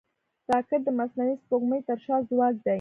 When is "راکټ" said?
0.51-0.81